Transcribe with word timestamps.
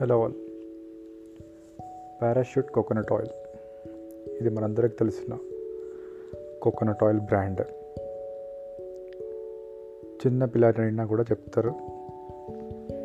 Hello 0.00 0.22
all 0.22 0.32
Parachute 2.22 2.70
coconut 2.70 3.12
oil 3.12 3.28
ఇది 4.40 4.48
మనందరికి 4.48 4.94
తెలిసిన 4.94 5.38
కోకోనట్ 6.62 7.04
ఆయిల్ 7.04 7.20
బ్రాండ్ 7.20 7.60
చిన్న 10.26 10.44
పిల్లలైనా 10.44 11.06
కూడా 11.06 11.22
చెప్తారు 11.22 11.70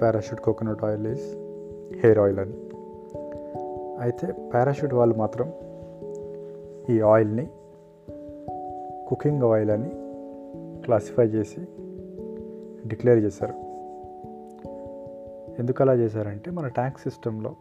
Parachute 0.02 0.42
coconut 0.42 0.84
oil 0.84 1.08
is 1.08 1.36
hair 1.98 2.20
oil 2.20 2.40
అని. 2.40 2.54
అయితే 4.00 4.28
పారాషూట్ 4.54 4.94
వాళ్ళు 4.94 5.16
మాత్రం 5.16 5.54
ఈ 6.90 7.00
ఆయిల్ని 7.00 7.48
కుకింగ్ 9.08 9.44
ఆయిల్ 9.44 9.70
అని 9.70 9.90
క్లాసిఫై 10.84 11.26
చేసి 11.26 11.62
డిక్లేర్ 12.88 13.20
చేశారు. 13.20 13.67
ఎందుకు 15.60 15.84
అలా 15.84 15.94
చేశారంటే 15.94 16.52
మన 16.52 16.68
ట్యాక్స్ 16.68 17.04
సిస్టంలో 17.04 17.56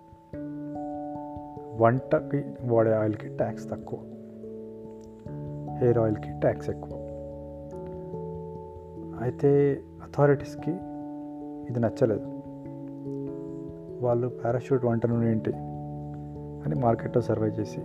వంటకి 1.77 2.45
వాడే 2.65 2.93
ఆయిల్కి 2.93 3.29
ట్యాక్స్ 3.29 3.71
తక్కువ 3.71 3.99
హెయిర్ 5.81 5.99
ఆయిల్కి 5.99 6.41
ట్యాక్స్ 6.41 6.71
ఎక్కువ. 6.71 6.93
అయితే 9.21 9.81
అథారిటీస్కి 10.03 10.71
ఇది 11.71 11.81
నచ్చలేదు. 11.81 12.27
వాళ్ళు 14.05 14.29
పారాషూట్ 14.29 14.85
వంట 14.85 15.07
నూనె 15.07 15.31
ఏంటి 15.31 15.53
అని 16.65 16.75
మార్కెట్లో 16.75 17.23
సర్వే 17.23 17.49
చేసి 17.49 17.81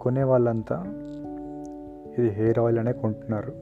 కొనే 0.00 0.22
వాళ్ళంతా 0.22 0.84
ఇది 2.18 2.28
హెయిర్ 2.28 2.58
ఆయిల్ 2.58 2.78
అనే 2.78 2.92
కొంటున్నారు. 2.92 3.52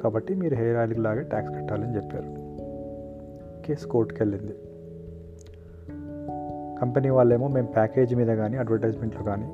కాబట్టి 0.00 0.34
మీరు 0.34 0.54
హెయిర్ 0.54 0.76
ఆయిల్కి 0.76 1.00
లాగే 1.00 1.22
ట్యాక్స్ 1.22 1.54
కట్టాలని 1.54 1.96
చెప్పారు. 1.96 2.41
కేసు 3.66 3.86
కోర్టుకు 3.86 4.22
వెళ్ళింది 4.22 4.52
కంపెనీ 6.80 7.10
వాళ్ళేమో 7.10 7.48
మేము 7.48 7.66
ప్యాకేజీ 7.66 8.14
మీద 8.14 8.36
కానీ 8.36 8.56
అడ్వర్టైజ్మెంట్లో 8.56 9.22
కానీ 9.22 9.52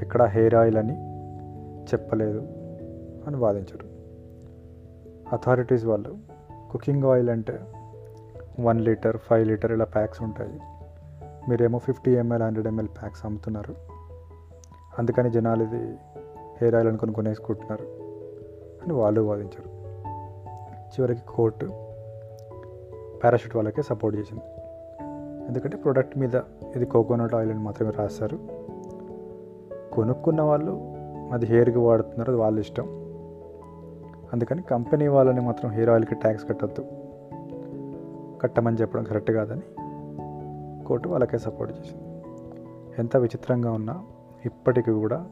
ఎక్కడ 0.00 0.22
హెయిర్ 0.22 0.54
ఆయిల్ 0.54 0.76
అని 0.76 0.94
చెప్పలేదు 1.84 2.38
అని 3.26 3.36
వాదించారు. 3.36 3.86
అథారిటీస్ 5.32 5.84
వాళ్ళు 5.84 6.16
కుకింగ్ 6.70 7.04
ఆయిల్ 7.04 7.30
అంటే 7.30 7.58
వన్ 8.60 8.80
లీటర్ 8.80 9.16
ఫైవ్ 9.16 9.48
లీటర్ 9.48 9.72
ఇలా 9.72 9.84
ప్యాక్స్ 9.84 10.22
ఉంటాయి. 10.22 10.58
మీరేమో 11.50 11.78
fifty 11.78 12.10
ML 12.10 12.42
hundred 12.42 12.66
ML 12.66 12.88
packs 12.88 13.26
అమ్ముతున్నారు. 13.26 13.74
అందుకని 14.98 15.30
జనాలు 15.30 15.62
ఇది 15.62 15.82
హెయిర్ 16.60 16.74
ఆయిల్ 16.74 16.88
అనుకొని 16.88 17.12
కొనేసుకుంటున్నారు 17.12 17.84
అని 18.84 18.92
వాళ్ళు 18.92 19.20
వాదించారు. 19.20 19.68
చివరికి 20.68 21.20
కోర్టు 21.28 21.83
పారాషూట్ 23.24 23.56
వాళ్ళకే 23.56 23.82
సపోర్ట్ 23.82 24.18
చేసింది. 24.18 24.42
ఎందుకంటే 25.48 25.76
ప్రోడక్ట్ 25.76 26.18
మీద 26.18 26.34
ఇది 26.76 26.86
కోకోనట్ 26.86 27.34
ఆయిల్ 27.34 27.50
అని 27.50 27.60
మాత్రమే 27.60 27.90
రాస్తారు. 27.90 28.38
కొనుక్కున్న 29.92 30.42
వాళ్ళు 30.42 30.80
అది 31.32 31.46
హెయిర్కి 31.46 31.78
వాడుతున్నారు 31.78 32.32
అది 32.32 32.40
వాళ్ళ 32.40 32.58
ఇష్టం. 32.58 32.84
అందుకని 34.32 34.62
కంపెనీ 34.62 35.08
వాళ్ళని 35.08 35.40
మాత్రం 35.40 35.70
హెయిర్ 35.70 35.90
ఆయిల్కి 35.90 36.14
ట్యాక్స్ 36.14 36.48
కట్టద్దు. 36.48 36.84
కట్టమని 38.40 38.76
చెప్పడం 38.76 39.04
కరెక్ట్ 39.04 39.30
కాదని 39.30 39.62
కోర్టు 40.84 41.08
వాళ్ళకే 41.08 41.38
సపోర్ట్ 41.38 41.80
చేసింది. 41.80 42.22
ఎంత 42.98 43.16
విచిత్రంగా 43.16 43.72
ఉన్నా 43.72 44.04
ఇప్పటికీ 44.44 44.90
కూడా 44.90 45.26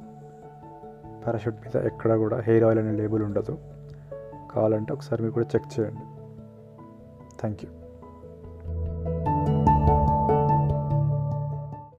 పారాషూట్ 1.27 1.55
మీద 1.55 1.85
ఎక్కడ 1.85 2.17
కూడా 2.17 2.41
హెయిర్ 2.41 2.65
ఆయిల్ 2.65 2.81
అనే 2.81 2.91
లేబుల్ 2.91 3.23
ఉండదు. 3.23 3.59
కావాలంటే 4.53 4.93
ఒకసారి 4.93 5.23
మీరు 5.23 5.35
కూడా 5.35 5.47
చెక్ 5.55 5.81
చేయండి. 5.81 6.01
Thank 7.41 7.65
you 7.65 7.71